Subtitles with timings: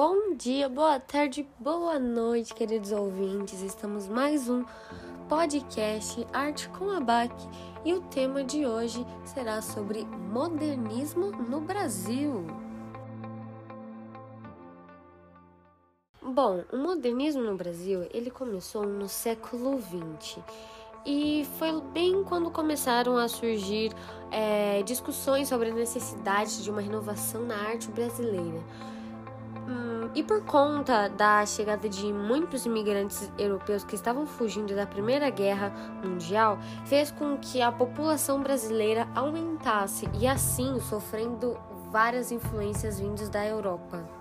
[0.00, 3.62] Bom dia, boa tarde, boa noite, queridos ouvintes.
[3.62, 4.64] Estamos mais um
[5.28, 7.34] podcast Arte com a BAC
[7.84, 12.46] e o tema de hoje será sobre modernismo no Brasil.
[16.22, 20.38] Bom, o modernismo no Brasil ele começou no século XX
[21.04, 23.92] e foi bem quando começaram a surgir
[24.30, 28.62] é, discussões sobre a necessidade de uma renovação na arte brasileira.
[29.68, 35.28] Hum, e por conta da chegada de muitos imigrantes europeus que estavam fugindo da Primeira
[35.28, 35.70] Guerra
[36.02, 41.58] Mundial, fez com que a população brasileira aumentasse e assim sofrendo
[41.90, 44.17] várias influências vindas da Europa.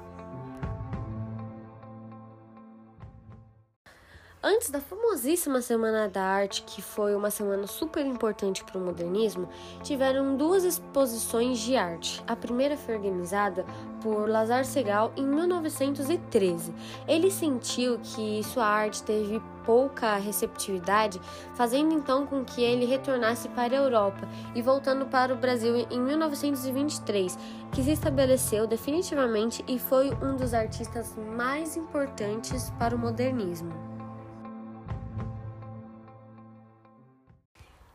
[4.49, 9.49] Antes da famosíssima Semana da Arte, que foi uma semana super importante para o modernismo,
[9.83, 12.23] tiveram duas exposições de arte.
[12.25, 13.65] A primeira foi organizada
[14.01, 16.73] por Lazar Segal em 1913.
[17.09, 21.19] Ele sentiu que sua arte teve pouca receptividade,
[21.53, 25.99] fazendo então com que ele retornasse para a Europa e voltando para o Brasil em
[25.99, 27.37] 1923,
[27.73, 33.96] que se estabeleceu definitivamente e foi um dos artistas mais importantes para o modernismo.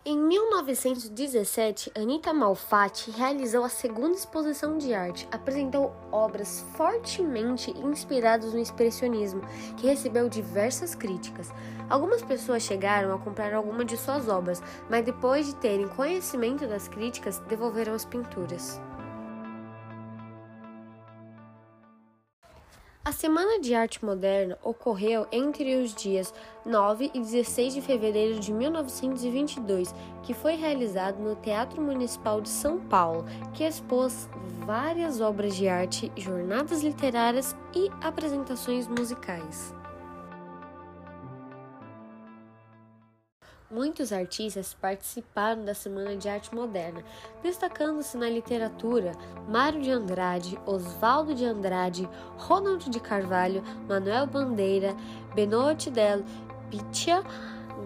[0.04, 5.28] Em 1917, Anita Malfatti realizou a segunda exposição de arte.
[5.30, 9.42] Apresentou obras fortemente inspiradas no expressionismo,
[9.76, 11.52] que recebeu diversas críticas.
[11.88, 16.88] Algumas pessoas chegaram a comprar alguma de suas obras, mas depois de terem conhecimento das
[16.88, 18.80] críticas, devolveram as pinturas.
[23.04, 26.32] A Semana de Arte Moderna ocorreu entre os dias
[26.64, 32.78] 9 e 16 de fevereiro de 1922, que foi realizado no Teatro Municipal de São
[32.78, 34.30] Paulo, que expôs
[34.64, 39.74] várias obras de arte, jornadas literárias e apresentações musicais.
[43.72, 47.02] Muitos artistas participaram da Semana de Arte Moderna,
[47.42, 49.12] destacando-se na literatura
[49.48, 52.06] Mário de Andrade, Oswaldo de Andrade,
[52.36, 54.94] Ronald de Carvalho, Manuel Bandeira,
[55.34, 56.22] Benoit del
[56.70, 57.22] Pitia,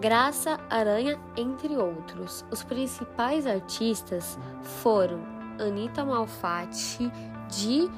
[0.01, 2.43] Graça Aranha, entre outros.
[2.51, 4.37] Os principais artistas
[4.81, 5.21] foram
[5.57, 7.09] Anita Malfatti,
[7.49, 7.89] de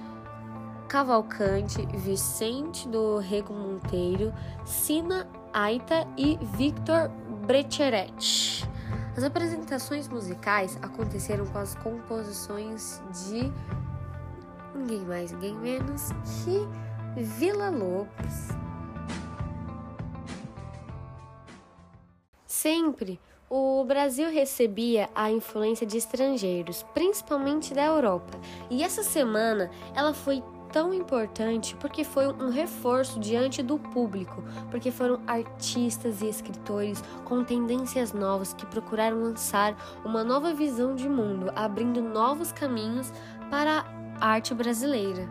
[0.88, 4.32] Cavalcante, Vicente do Rego Monteiro,
[4.64, 7.10] Sina Aita e Victor
[7.50, 8.64] Brecheret.
[9.18, 13.52] As apresentações musicais aconteceram com as composições de
[14.76, 16.10] ninguém mais, ninguém menos
[16.44, 18.50] que Vila Lobos.
[22.46, 28.40] Sempre o Brasil recebia a influência de estrangeiros, principalmente da Europa.
[28.70, 34.92] E essa semana ela foi tão importante porque foi um reforço diante do público, porque
[34.92, 39.76] foram artistas e escritores com tendências novas que procuraram lançar
[40.06, 43.12] uma nova visão de mundo, abrindo novos caminhos
[43.50, 43.86] para
[44.20, 45.28] a arte brasileira.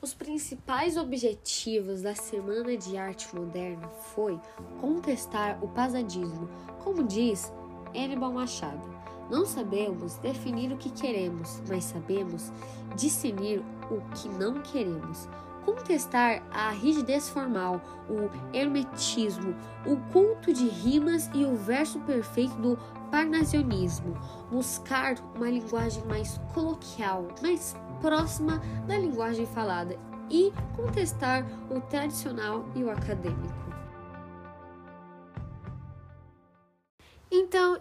[0.00, 4.40] Os principais objetivos da Semana de Arte Moderna foi
[4.80, 6.48] contestar o pasadismo,
[6.82, 7.52] como diz
[7.94, 8.91] Hannibal Machado.
[9.32, 12.52] Não sabemos definir o que queremos, mas sabemos
[12.94, 15.26] discernir o que não queremos.
[15.64, 19.54] Contestar a rigidez formal, o hermetismo,
[19.86, 22.78] o culto de rimas e o verso perfeito do
[23.10, 24.14] parnasionismo.
[24.50, 32.84] Buscar uma linguagem mais coloquial, mais próxima da linguagem falada e contestar o tradicional e
[32.84, 33.71] o acadêmico.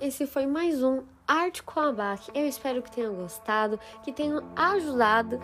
[0.02, 2.28] Esse foi mais um Arte com a Bach.
[2.34, 5.40] Eu espero que tenham gostado, que tenham ajudado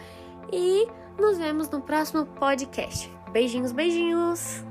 [0.51, 0.87] e
[1.19, 3.09] nos vemos no próximo podcast.
[3.31, 4.66] Beijinhos, beijinhos!